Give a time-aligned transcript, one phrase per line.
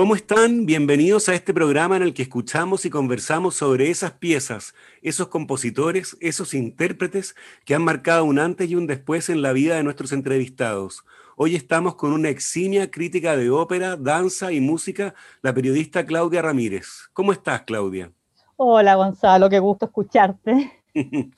[0.00, 0.64] ¿Cómo están?
[0.64, 6.16] Bienvenidos a este programa en el que escuchamos y conversamos sobre esas piezas, esos compositores,
[6.20, 10.12] esos intérpretes que han marcado un antes y un después en la vida de nuestros
[10.12, 11.04] entrevistados.
[11.36, 17.10] Hoy estamos con una eximia crítica de ópera, danza y música, la periodista Claudia Ramírez.
[17.12, 18.10] ¿Cómo estás, Claudia?
[18.56, 20.80] Hola, Gonzalo, qué gusto escucharte.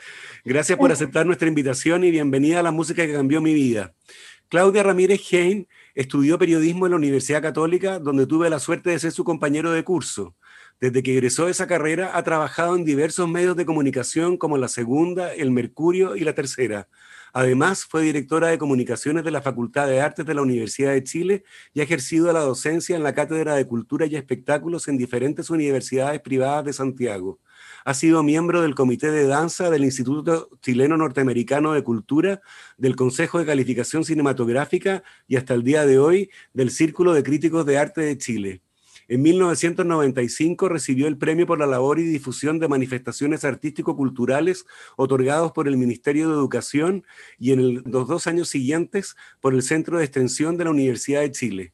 [0.44, 3.92] Gracias por aceptar nuestra invitación y bienvenida a la música que cambió mi vida.
[4.48, 9.12] Claudia Ramírez Hein Estudió periodismo en la Universidad Católica, donde tuve la suerte de ser
[9.12, 10.34] su compañero de curso.
[10.80, 14.68] Desde que egresó de esa carrera, ha trabajado en diversos medios de comunicación como La
[14.68, 16.88] Segunda, El Mercurio y La Tercera.
[17.34, 21.44] Además, fue directora de comunicaciones de la Facultad de Artes de la Universidad de Chile
[21.72, 26.20] y ha ejercido la docencia en la Cátedra de Cultura y Espectáculos en diferentes universidades
[26.20, 27.38] privadas de Santiago.
[27.84, 32.40] Ha sido miembro del Comité de Danza del Instituto Chileno Norteamericano de Cultura,
[32.76, 37.66] del Consejo de Calificación Cinematográfica y hasta el día de hoy del Círculo de Críticos
[37.66, 38.62] de Arte de Chile.
[39.08, 44.64] En 1995 recibió el premio por la labor y difusión de manifestaciones artístico-culturales
[44.96, 47.04] otorgados por el Ministerio de Educación
[47.36, 51.32] y en los dos años siguientes por el Centro de Extensión de la Universidad de
[51.32, 51.72] Chile.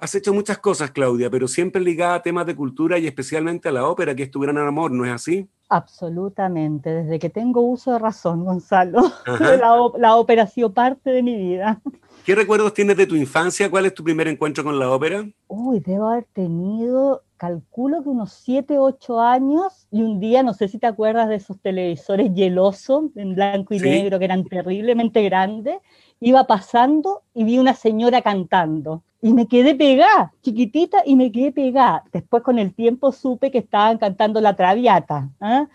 [0.00, 3.72] Has hecho muchas cosas, Claudia, pero siempre ligada a temas de cultura y especialmente a
[3.72, 5.46] la ópera, que es tu gran amor, ¿no es así?
[5.68, 9.02] Absolutamente, desde que tengo uso de razón, Gonzalo.
[9.38, 11.82] La, la, ópera ha sido parte de mi vida.
[12.24, 13.70] ¿Qué recuerdos tienes de tu infancia?
[13.70, 15.28] ¿Cuál es tu primer encuentro con la ópera?
[15.48, 20.68] Uy, debo haber tenido, calculo que unos 7, 8 años y un día, no sé
[20.68, 25.76] si te acuerdas de esos televisores hielosos en blanco y negro que eran terriblemente grandes,
[26.20, 31.52] iba pasando y vi una señora cantando y me quedé pegada, chiquitita, y me quedé
[31.52, 32.04] pegada.
[32.12, 35.68] Después con el tiempo supe que estaban cantando La Traviata, ¿ah?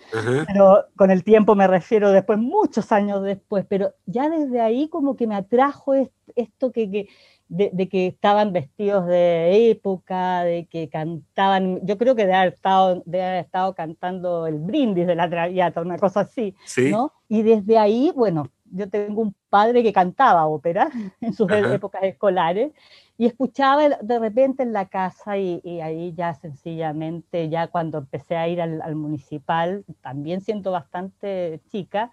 [0.47, 5.15] pero con el tiempo me refiero después, muchos años después, pero ya desde ahí como
[5.15, 5.93] que me atrajo
[6.35, 7.07] esto que,
[7.47, 13.03] de, que estaban vestidos de época, de que cantaban, yo creo que de haber estado,
[13.05, 16.55] de haber estado cantando el brindis de La Traviata, una cosa así,
[16.89, 17.13] ¿no?
[17.27, 20.89] Y desde ahí, bueno, yo tengo un padre que cantaba ópera
[21.21, 22.73] en sus épocas escolares
[23.17, 28.47] y escuchaba de repente en la casa y, ahí ya sencillamente, ya cuando empecé a
[28.47, 32.11] ir al, municipal, también siendo bastante chica,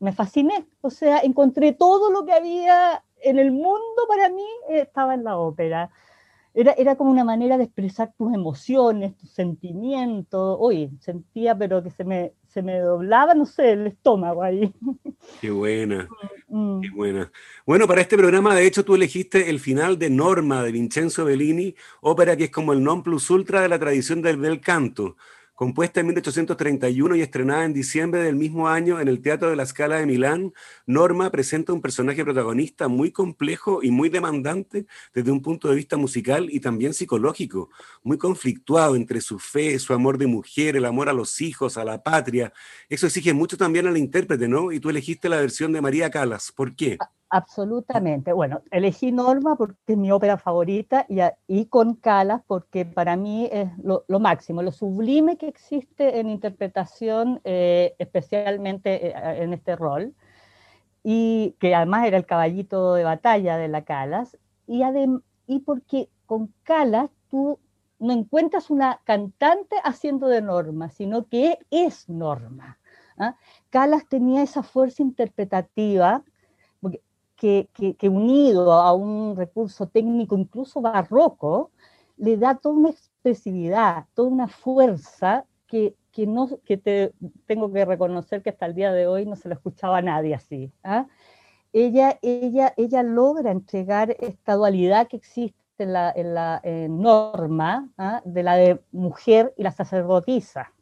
[0.00, 0.66] me fasciné.
[0.80, 5.38] O sea, encontré todo lo que había en el mundo para mí, estaba en la
[5.38, 5.90] ópera.
[6.54, 10.56] Era, era como una manera de expresar tus emociones, tus sentimientos.
[10.60, 14.72] Oye, sentía pero que se me, se me doblaba, no sé, el estómago ahí.
[15.40, 16.08] Qué buena,
[16.48, 16.80] mm.
[16.80, 17.32] qué buena.
[17.64, 21.74] Bueno, para este programa, de hecho, tú elegiste el final de Norma de Vincenzo Bellini,
[22.00, 25.16] ópera que es como el non plus ultra de la tradición del bel canto.
[25.54, 29.66] Compuesta en 1831 y estrenada en diciembre del mismo año en el Teatro de la
[29.66, 30.54] Scala de Milán,
[30.86, 35.98] Norma presenta un personaje protagonista muy complejo y muy demandante desde un punto de vista
[35.98, 37.68] musical y también psicológico,
[38.02, 41.84] muy conflictuado entre su fe, su amor de mujer, el amor a los hijos, a
[41.84, 42.54] la patria.
[42.88, 44.72] Eso exige mucho también al intérprete, ¿no?
[44.72, 46.50] Y tú elegiste la versión de María Calas.
[46.50, 46.96] ¿Por qué?
[47.34, 48.34] Absolutamente.
[48.34, 53.48] Bueno, elegí Norma porque es mi ópera favorita y, y con Calas porque para mí
[53.50, 60.14] es lo, máximo, lo sublime que existe en interpretación, eh, especialmente eh, en este rol,
[61.02, 64.82] y que además era el caballito de batalla de la Calas, y,
[65.46, 67.58] y porque con Calas tú
[67.98, 72.78] no encuentras una cantante haciendo de Norma, sino que es Norma.
[73.16, 73.36] ¿ah?
[73.70, 76.22] Calas tenía esa fuerza interpretativa
[77.42, 81.72] que, unido a un recurso técnico incluso barroco,
[82.16, 87.12] le da toda una expresividad, toda una fuerza que, que no, que te,
[87.46, 90.36] tengo que reconocer que hasta el día de hoy no se lo escuchaba a nadie
[90.36, 90.72] así.
[90.84, 91.06] ¿ah?
[91.72, 98.22] Ella, ella, ella logra entregar esta dualidad que existe en la, en la norma ¿ah?
[98.24, 100.72] de la de mujer y la sacerdotisa,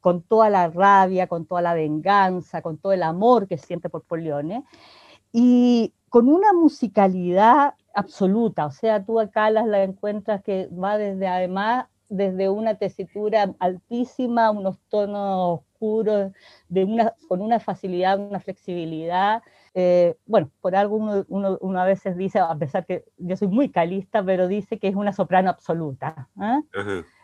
[0.00, 4.04] con toda la rabia, con toda la venganza, con todo el amor que siente por
[4.04, 4.64] Polione
[5.32, 11.26] y con una musicalidad absoluta, o sea, tú acá las la encuentras que va desde
[11.26, 16.32] además desde una tesitura altísima, unos tonos oscuros,
[16.68, 19.42] de una, con una facilidad, una flexibilidad.
[19.74, 23.70] Eh, bueno, por algo uno, uno, a veces dice, a pesar que yo soy muy
[23.70, 26.60] calista, pero dice que es una soprano absoluta, ¿ah?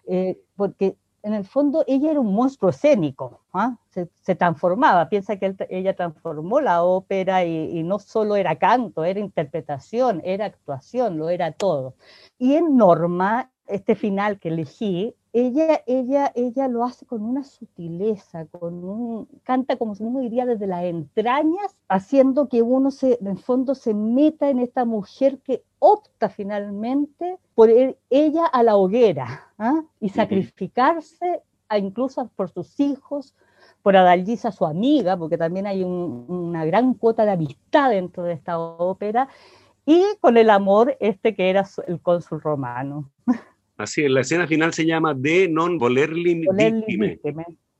[0.06, 0.96] eh, porque
[1.28, 3.76] en el fondo ella era un monstruo escénico, ¿ah?
[3.90, 10.22] se, transformaba, piensa que ella transformó la ópera y, no solo era canto, era interpretación,
[10.24, 11.94] era actuación, lo era todo.
[12.38, 18.46] Y en Norma, este final que elegí, ella, ella, ella lo hace con una sutileza,
[18.46, 23.26] con un, canta como si uno diría desde las entrañas, haciendo que uno se, en
[23.28, 29.52] el fondo se meta en esta mujer que opta finalmente por ella a la hoguera
[29.58, 29.82] ¿ah?
[30.00, 33.34] y sacrificarse a, incluso por sus hijos,
[33.82, 38.58] por Adalgisa, su amiga, porque también hay una gran cuota de amistad dentro de esta
[38.58, 39.28] ópera,
[39.84, 43.10] y con el amor este que era el cónsul romano.
[43.78, 47.20] Así es, la escena final se llama De non volerli, víctime,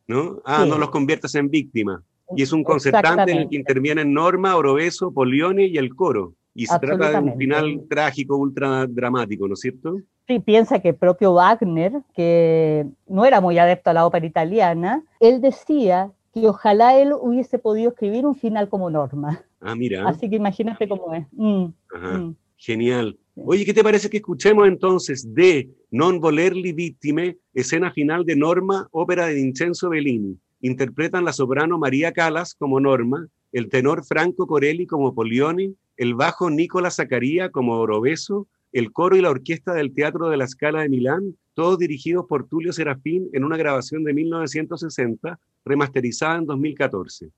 [0.07, 0.41] ¿no?
[0.45, 2.03] Ah, no los conviertas en víctima.
[2.37, 6.35] Y es un concertante en el que intervienen Norma, Orobeso, Polione y el coro.
[6.55, 9.97] Y se trata de un final trágico, ultra dramático, ¿no es cierto?
[10.29, 15.03] Sí, piensa que el propio Wagner, que no era muy adepto a la ópera italiana,
[15.19, 19.43] él decía que ojalá él hubiese podido escribir un final como Norma.
[19.61, 20.07] Ah, mira.
[20.07, 21.27] Así que imagínate cómo es.
[21.33, 22.19] Mm, Ajá.
[22.19, 22.37] Mm.
[22.57, 23.17] Genial.
[23.45, 28.89] Oye, ¿qué te parece que escuchemos entonces de Non volerli vittime, escena final de Norma,
[28.91, 30.37] ópera de Vincenzo Bellini?
[30.61, 36.51] Interpretan la soprano María Calas como Norma, el tenor Franco Corelli como Polioni, el bajo
[36.51, 40.89] Nicola Zaccaria como Orobeso, el coro y la orquesta del Teatro de la Scala de
[40.89, 47.31] Milán, todos dirigidos por Tulio Serafín en una grabación de 1960, remasterizada en 2014.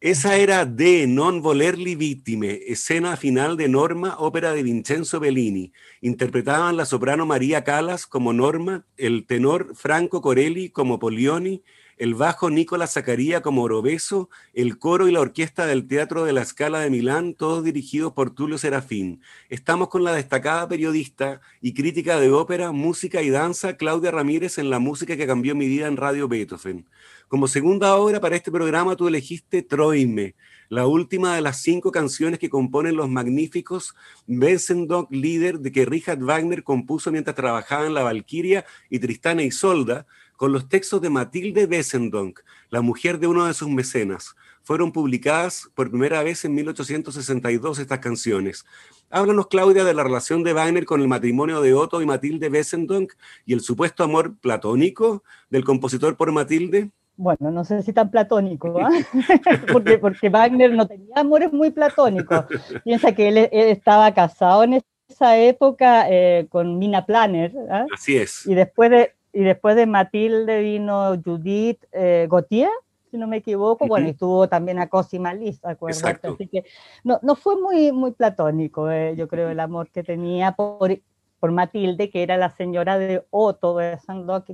[0.00, 5.72] Esa era de Non volerli vittime, escena final de Norma, ópera de Vincenzo Bellini.
[6.00, 11.64] Interpretaban la soprano María Calas como Norma, el tenor Franco Corelli como Polioni,
[11.96, 16.44] el bajo Nicolás Zacaría como Orobeso, el coro y la orquesta del Teatro de la
[16.44, 19.20] Scala de Milán, todos dirigidos por Tulio Serafín.
[19.48, 24.70] Estamos con la destacada periodista y crítica de ópera, música y danza, Claudia Ramírez, en
[24.70, 26.86] la música que cambió mi vida en Radio Beethoven.
[27.28, 30.34] Como segunda obra para este programa tú elegiste Troime,
[30.70, 33.94] la última de las cinco canciones que componen los magníficos
[34.26, 39.50] Wesendonck Lieder de que Richard Wagner compuso mientras trabajaba en La Valquiria y Tristana y
[39.50, 40.06] Solda,
[40.38, 44.34] con los textos de Matilde Wesendonck, la mujer de uno de sus mecenas.
[44.62, 48.64] Fueron publicadas por primera vez en 1862 estas canciones.
[49.10, 53.12] Háblanos, Claudia, de la relación de Wagner con el matrimonio de Otto y Matilde Wesendonck
[53.44, 56.90] y el supuesto amor platónico del compositor por Matilde.
[57.18, 58.90] Bueno, no sé si tan platónico, ¿ah?
[59.72, 62.44] porque, porque Wagner no tenía amores muy platónicos.
[62.84, 67.52] Piensa que él, estaba casado en esa época eh, con Mina Planner.
[67.70, 67.86] ¿ah?
[67.92, 68.46] Así es.
[68.46, 72.70] Y después de, y después de Matilde vino Judith eh, Gautier,
[73.10, 76.64] si no me equivoco, bueno, y tuvo también a Cosima Liz, acuérdate, así que
[77.02, 80.96] no, no fue muy, muy platónico, eh, yo creo, el amor que tenía por,
[81.38, 83.98] por Matilde, que era la señora de Otto de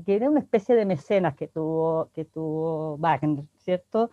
[0.04, 4.10] que era una especie de mecenas que tuvo, que tuvo Wagner, ¿cierto?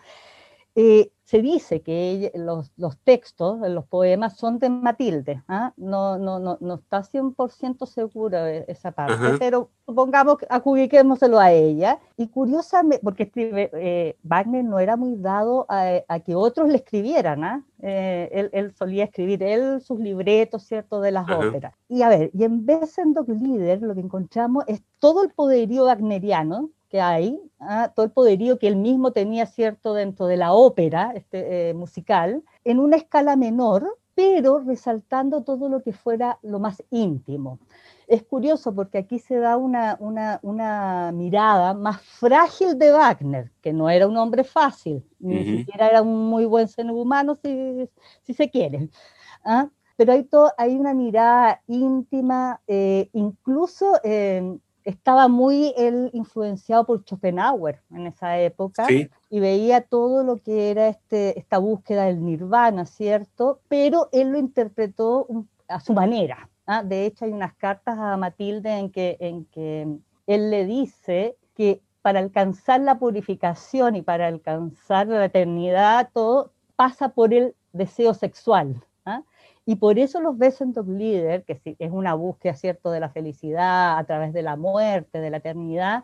[0.76, 5.72] Eh, se dice que los, los, textos, los poemas son de Matilde, ¿ah?
[5.78, 12.00] no, no, no, no, está 100% segura de esa parte, pero supongamos, adjudiquémoselo a ella.
[12.18, 17.46] Y curiosamente, porque escribe, eh, Wagner no era muy dado a, que otros le escribieran,
[17.46, 17.64] ¿ah?
[17.82, 21.74] eh, él, él, solía escribir él sus libretos, ¿cierto?, de las óperas.
[21.88, 25.86] Y a ver, y en vez de Líder, lo que encontramos es todo el poderío
[25.86, 27.92] wagneriano, que hay, ¿ah?
[27.96, 32.44] todo el poderío que él mismo tenía, ¿cierto?, dentro de la ópera este, eh, musical,
[32.66, 37.60] en una escala menor, pero resaltando todo lo que fuera lo más íntimo.
[38.08, 43.90] Es curioso porque aquí se da una, una, mirada más frágil de Wagner, que no
[43.90, 47.90] era un hombre fácil, ni siquiera era un muy buen ser humano, si,
[48.24, 48.90] si se quiere.
[49.46, 49.70] ¿ah?
[49.96, 57.82] Pero hay, hay una mirada íntima, eh, incluso eh, estaba muy él influenciado por Schopenhauer
[57.92, 58.88] en esa época
[59.30, 63.62] y veía todo lo que era este, esta búsqueda del nirvana, ¿cierto?
[63.68, 65.28] Pero él lo interpretó
[65.68, 66.50] a su manera.
[66.66, 66.84] ¿ah?
[66.84, 69.88] De hecho, hay unas cartas a Matilde en que, en que
[70.28, 77.10] él le dice que para alcanzar la purificación y para alcanzar la eternidad, todo pasa
[77.10, 78.84] por el deseo sexual.
[79.66, 84.04] Y por eso los Besant Leader, que es una búsqueda, ¿cierto?, de la felicidad a
[84.06, 86.04] través de la muerte, de la eternidad,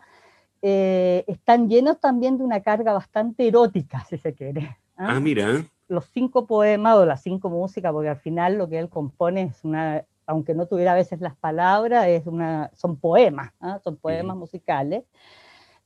[0.62, 4.76] eh, están llenos también de una carga bastante erótica, si se quiere.
[4.96, 5.16] ¿ah?
[5.16, 5.64] ah, mira.
[5.88, 9.64] Los cinco poemas o las cinco músicas, porque al final lo que él compone es
[9.64, 13.80] una, aunque no tuviera a veces las palabras, es una, son poemas, ¿ah?
[13.82, 15.04] son poemas musicales.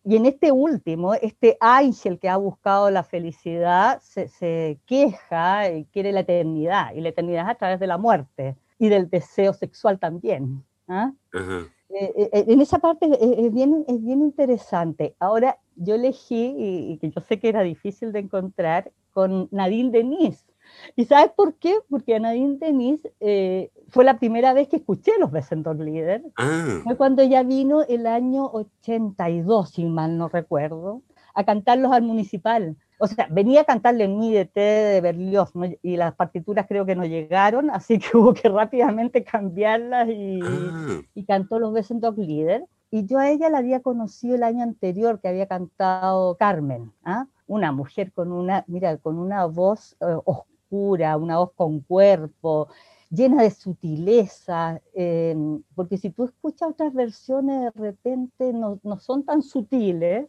[0.04, 6.10] Y en este último, este ángel que ha buscado la felicidad se, queja y quiere
[6.10, 10.00] la eternidad, y la eternidad es a través de la muerte y del deseo sexual
[10.00, 10.64] también.
[10.88, 11.12] ¿ah?
[11.32, 15.14] Eh, eh, eh, en esa parte es, bien, es bien interesante.
[15.20, 20.44] Ahora, yo elegí, y, que yo sé que era difícil de encontrar, con Nadine Denis.
[20.96, 21.74] ¿Y sabes por qué?
[21.88, 26.22] Porque Nadine Denis eh, fue la primera vez que escuché los Besendorf Líder.
[26.36, 26.80] Ah.
[26.84, 31.02] Fue cuando ella vino el año 82, si mal no recuerdo,
[31.34, 32.76] a cantarlos al municipal.
[32.98, 35.52] O sea, venía a cantarle Mi de T de Berlioz
[35.82, 41.00] y las partituras creo que no llegaron, así que hubo que rápidamente cambiarlas y, ah.
[41.14, 42.64] y cantó los Besendorf Líder.
[42.94, 47.26] Y yo a ella la había conocido el año anterior, que había cantado Carmen, ¿ah?
[47.46, 52.68] una mujer con una, mira, con una voz eh, oscura, una voz con cuerpo,
[53.12, 55.36] llena de sutileza, eh,
[55.74, 60.28] porque si tú escuchas otras versiones de repente no, no son tan sutiles,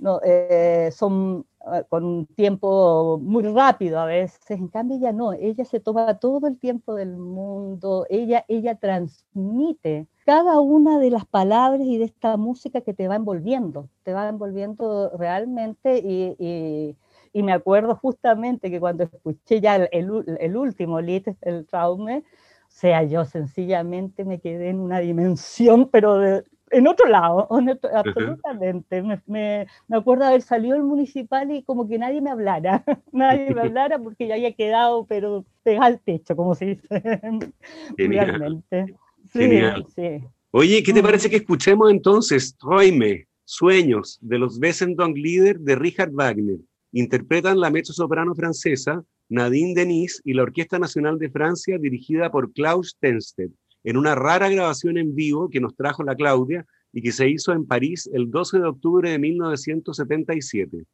[0.00, 5.32] no, eh, son eh, con un tiempo muy rápido a veces, en cambio ella no,
[5.32, 11.24] ella se toma todo el tiempo del mundo, ella, ella transmite cada una de las
[11.26, 16.96] palabras y de esta música que te va envolviendo, te va envolviendo realmente y, y,
[17.42, 22.22] me acuerdo justamente que cuando escuché ya el, el, último Lied, el Traume, o
[22.68, 27.48] sea, yo sencillamente me quedé en una dimensión, pero de, en otro lado,
[27.94, 29.02] absolutamente.
[29.02, 33.54] me, me, me, acuerdo haber salido el municipal y como que nadie me hablara, nadie
[33.54, 36.88] me hablara porque ya había quedado, pero pegado al techo, como se dice
[37.96, 38.94] realmente.
[39.32, 39.50] Sí,
[39.94, 40.24] sí.
[40.50, 46.12] Oye, ¿qué te parece que escuchemos entonces Träume, Sueños, de los Wesendonck Lieder de Richard
[46.12, 46.58] Wagner?
[46.96, 52.96] Interpretan la mezzo-soprano francesa Nadine Denis y la Orquesta Nacional de Francia dirigida por Klaus
[53.00, 53.50] Tensted,
[53.82, 57.52] en una rara grabación en vivo que nos trajo la Claudia y que se hizo
[57.52, 60.84] en París el 12 de octubre de 1977.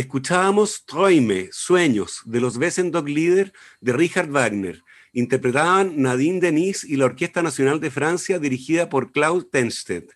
[0.00, 4.82] Escuchábamos Träume, Sueños, de los Wesendonck Lieder de Richard Wagner.
[5.12, 10.10] Interpretaban Nadine Denis y la Orquesta Nacional de Francia dirigida por Claude Tenstedt.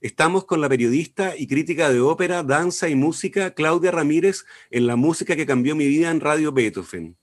[0.00, 4.94] Estamos con la periodista y crítica de ópera, danza y música Claudia Ramírez en la
[4.94, 7.16] música que cambió mi vida en Radio Beethoven.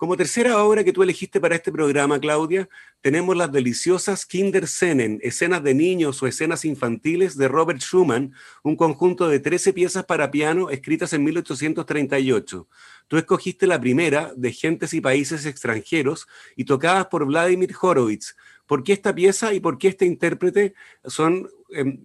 [0.00, 2.70] Como tercera obra que tú elegiste para este programa, Claudia,
[3.02, 8.32] tenemos las deliciosas Kinderscenen, escenas de niños o escenas infantiles de Robert Schumann,
[8.62, 12.66] un conjunto de 13 piezas para piano escritas en 1838.
[13.08, 18.34] Tú escogiste la primera, de Gentes y Países Extranjeros, y tocadas por Vladimir Horowitz.
[18.64, 20.72] ¿Por qué esta pieza y por qué este intérprete
[21.04, 22.00] son em,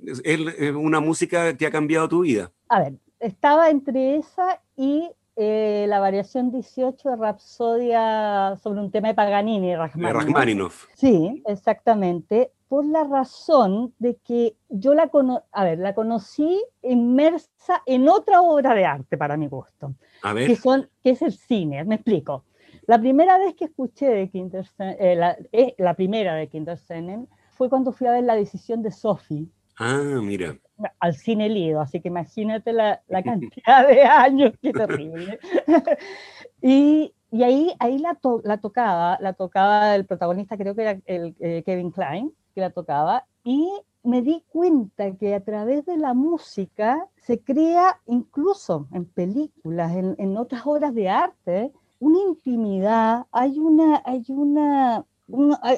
[0.76, 2.52] una música que ha cambiado tu vida?
[2.68, 9.10] A ver, estaba entre esa y eh, la variación 18 de Rapsodia sobre un tema
[9.10, 10.24] de Paganini, Rachmaninoff.
[10.24, 10.86] Rachmaninoff.
[10.96, 15.10] Sí, exactamente, por la razón de que yo la,
[15.52, 20.48] a ver, la conocí inmersa en otra obra de arte para mi gusto, a ver.
[20.48, 22.46] Que, son, que es el cine, me explico.
[22.88, 27.70] La primera vez que escuché de Kindersen, eh, la, eh, la, primera de Kindersen fue
[27.70, 29.48] cuando fui a ver la decisión de Sophie.
[29.78, 30.56] Ah, mira
[31.00, 35.40] al cine Lido, así que imagínate la, la cantidad de años, qué terrible.
[36.62, 41.36] y, y, ahí, ahí la, la, tocaba, la tocaba el protagonista, creo que era el,
[41.40, 43.70] eh, Kevin Klein, que la tocaba, y
[44.04, 50.16] me di cuenta que a través de la música se crea, incluso en películas, en,
[50.20, 55.06] en otras obras de arte, una intimidad, hay una, hay una,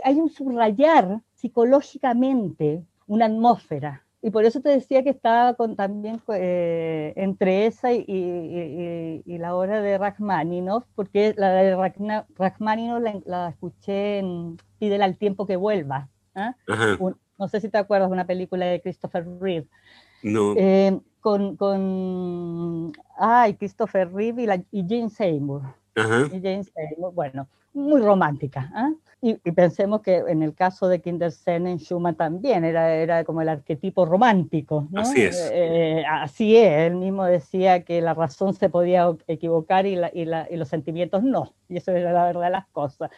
[0.04, 6.22] hay un subrayar psicológicamente una atmósfera y por eso te decía que estaba con, también
[6.34, 8.04] eh, entre esa y,
[9.26, 11.78] y, la obra de Rachmaninoff, porque la de
[12.36, 16.10] Rachmaninoff la, escuché en Pídele al tiempo que vuelva.
[16.36, 16.58] ¿ah?
[17.40, 19.70] no sé si te acuerdas de una película de Christopher Reeve.
[20.24, 20.56] No.
[20.58, 25.62] Eh, con, con ay, Christopher Reeve y, la, y Jane Seymour.
[25.98, 28.72] Y Jane Seymour, bueno, muy romántica.
[28.74, 28.92] ¿ah?
[29.22, 34.06] Y, pensemos que en el caso de Kindersen, Schumann también era, era como el arquetipo
[34.06, 34.88] romántico.
[34.96, 35.50] Así es.
[35.52, 40.26] Eh, así es, él mismo decía que la razón se podía equivocar y, la, y,
[40.26, 43.10] la, y, los sentimientos no, y eso era la verdad de las cosas.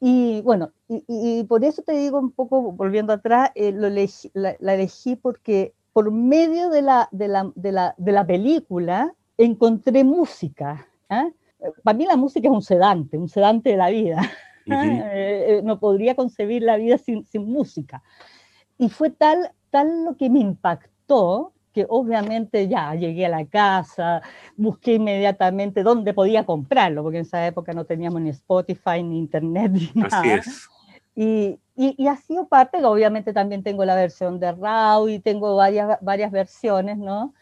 [0.00, 5.16] Y bueno, y, por eso te digo un poco, volviendo atrás, eh, lo la, elegí
[5.16, 10.86] porque por medio de la, de la, de la, de la película encontré música.
[11.10, 11.28] ¿ah?
[11.82, 14.20] Para mí la música es un sedante, un sedante de la vida.
[14.72, 18.04] Eh, eh, no podría concebir la vida sin, sin, música.
[18.78, 24.22] Y fue tal, tal lo que me impactó que obviamente ya llegué a la casa,
[24.56, 29.72] busqué inmediatamente dónde podía comprarlo, porque en esa época no teníamos ni Spotify, ni Internet,
[29.72, 30.42] ni nada.
[31.14, 35.98] Y, y, ha sido parte, obviamente también tengo la versión de Raw y tengo varias,
[36.00, 37.34] varias versiones, ¿no?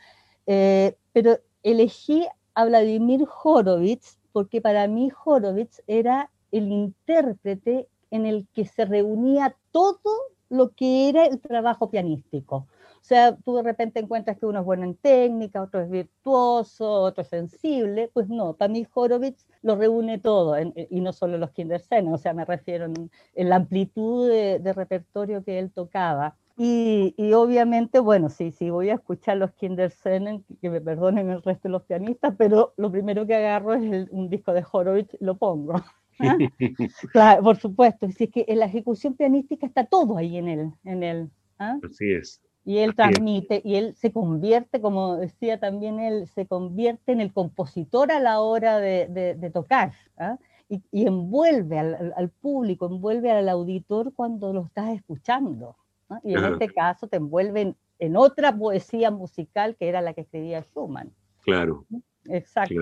[0.46, 2.26] Eh, pero elegí
[2.58, 9.54] a Vladimir Horowitz porque para mí Horowitz era el intérprete en el que se reunía
[9.70, 10.10] todo
[10.48, 12.56] lo que era el trabajo pianístico.
[12.56, 17.02] O sea, tú de repente encuentras que uno es bueno en técnica, otro es virtuoso,
[17.02, 18.10] otro es sensible.
[18.12, 22.34] Pues no, para mí Horowitz lo reúne todo, y no solo los Kindersen, o sea,
[22.34, 26.34] me refiero en, la amplitud de, repertorio que él tocaba.
[26.60, 31.68] Y, obviamente, bueno, sí, sí, voy a escuchar los Kindersen, que me perdonen el resto
[31.68, 35.74] de los pianistas, pero lo primero que agarro es un disco de Horowitz, lo pongo.
[37.12, 40.72] Claro, por supuesto, es que en la ejecución pianística está todo ahí en él.
[40.82, 41.78] En él ¿ah?
[41.88, 42.42] Así es.
[42.64, 47.32] Y él transmite, y él se convierte, como decía también él, se convierte en el
[47.32, 49.92] compositor a la hora de, tocar.
[50.18, 50.38] ¿ah?
[50.68, 55.76] Y, envuelve al, público, envuelve al auditor cuando lo estás escuchando.
[56.24, 60.62] Y en este caso te envuelve en, otra poesía musical que era la que escribía
[60.62, 61.12] Schumann.
[61.42, 61.84] Claro.
[62.28, 62.74] Exacto.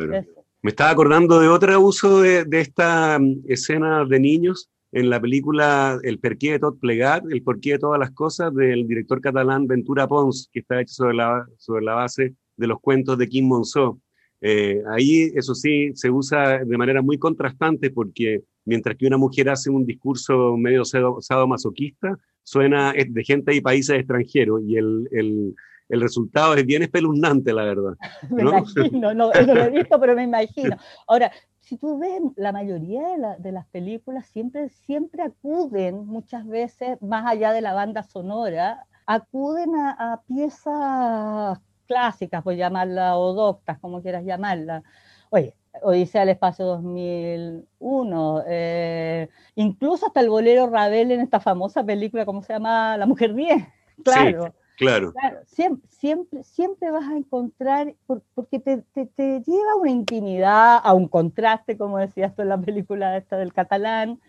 [0.62, 5.98] Me estaba acordando de otro uso de, esta mm, escena de niños en la película
[6.02, 10.08] El porqué de tot plegat, El porqué de todas las cosas, del director catalán Ventura
[10.08, 14.00] Pons, que está hecho sobre la, sobre la base de los cuentos de Kim Monceau.
[14.40, 19.48] Eh, ahí, eso sí, se usa de manera muy contrastante porque mientras que una mujer
[19.48, 25.54] hace un discurso medio sadomasoquista, suena de gente y países extranjeros y el, el
[25.88, 27.94] el resultado es bien espeluznante, la verdad.
[28.30, 30.76] me imagino, no, no lo he visto, pero me imagino.
[31.06, 37.26] Ahora, si tú ves, la mayoría de, las películas siempre, siempre acuden, muchas veces, más
[37.26, 44.24] allá de la banda sonora, acuden a, piezas clásicas, por llamarla, o doctas, como quieras
[44.24, 44.82] llamarla.
[45.30, 52.24] Oye, Odisea al Espacio 2001, eh, incluso hasta el bolero Ravel en esta famosa película,
[52.24, 52.96] ¿cómo se llama?
[52.96, 53.64] La Mujer 10,
[54.04, 54.54] claro.
[54.78, 55.14] Claro.
[55.46, 57.94] siempre, siempre, siempre vas a encontrar,
[58.34, 62.60] porque te, te, lleva a una intimidad, a un contraste, como decías tú en la
[62.60, 64.20] película esta del catalán,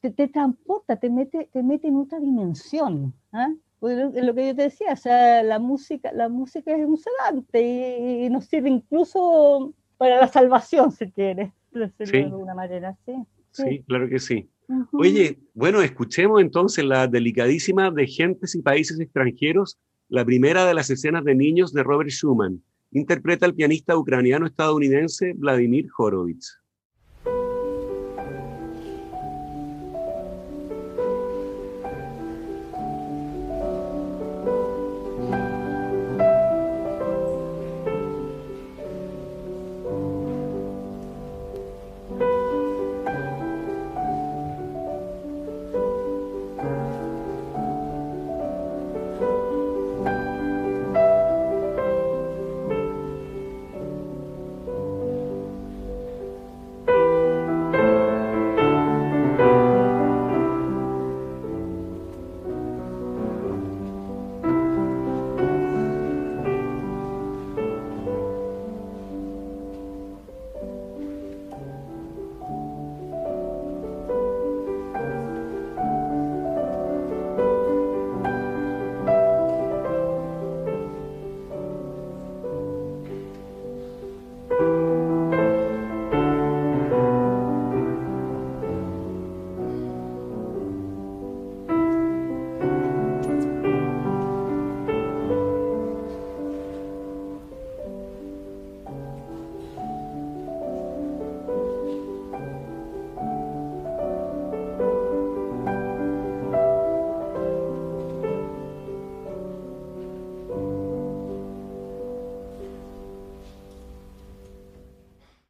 [0.00, 3.12] te, transporta, te mete, te mete en otra dimensión.
[3.32, 3.50] ¿ah?
[3.80, 8.30] lo que yo te decía, o sea, la música, la música es un sedante y,
[8.30, 11.50] nos sirve incluso para la salvación, si quieres.
[11.98, 13.14] decirlo de alguna manera, sí.
[13.50, 14.48] Sí, claro que sí.
[14.92, 19.78] Oye, bueno, escuchemos entonces la delicadísima de Gentes y Países Extranjeros,
[20.08, 22.62] la primera de las escenas de niños de Robert Schumann.
[22.90, 26.60] Interpreta el pianista ucraniano-estadounidense Vladimir Horowitz.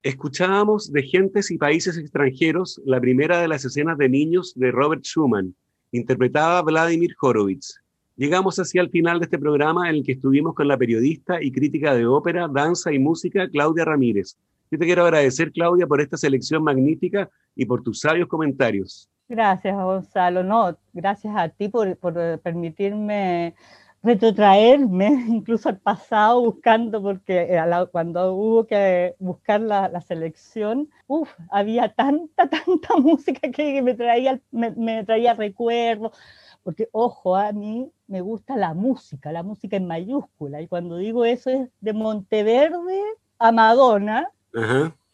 [0.07, 5.03] Escuchábamos de Gentes y Países Extranjeros la primera de las escenas de niños de Robert
[5.03, 5.57] Schumann,
[5.91, 7.81] interpretada Vladimir Horowitz.
[8.15, 11.51] Llegamos hacia el final de este programa en el que estuvimos con la periodista y
[11.51, 14.37] crítica de ópera, danza y música Claudia Ramírez.
[14.71, 19.11] Yo te quiero agradecer, Claudia, por esta selección magnífica y por tus sabios comentarios.
[19.29, 20.45] Gracias, Gonzalo.
[20.45, 22.15] No, gracias a ti por, por
[22.45, 23.57] permitirme
[24.03, 31.93] retrotraerme incluso al pasado buscando, porque eh, cuando hubo que buscar la, selección, uf, había
[31.93, 36.17] tanta, tanta música que me traía, me, traía recuerdos,
[36.63, 41.25] porque ojo, a mí me gusta la música, la música en mayúscula, y cuando digo
[41.25, 43.03] eso es de Monteverde
[43.39, 44.31] a Madonna,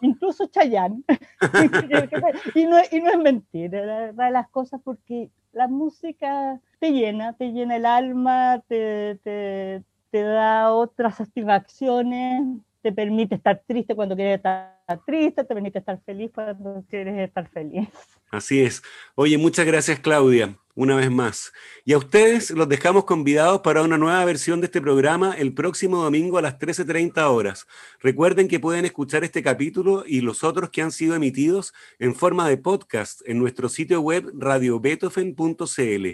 [0.00, 1.02] incluso Chayanne,
[2.54, 7.32] y, no, y no es mentira, la verdad las cosas, porque la música te llena,
[7.34, 12.42] te llena el alma, te, te, te da otras satisfacciones,
[12.82, 17.48] te permite estar triste cuando quieres estar triste, te permite estar feliz cuando quieres estar
[17.50, 17.88] feliz.
[18.32, 18.82] Así es.
[19.14, 21.52] Oye, muchas gracias Claudia una vez más.
[21.84, 26.02] Y a ustedes los dejamos convidados para una nueva versión de este programa el próximo
[26.02, 27.66] domingo a las 13.30 horas.
[28.00, 32.48] Recuerden que pueden escuchar este capítulo y los otros que han sido emitidos en forma
[32.48, 36.06] de podcast en nuestro sitio web radiobeethoven.cl.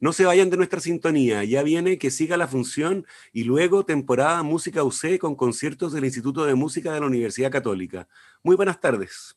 [0.00, 4.42] No se vayan de nuestra sintonía, ya viene que siga la función y luego temporada
[4.42, 8.08] Música UC con conciertos del Instituto de Música de la Universidad Católica.
[8.42, 9.36] Muy buenas tardes.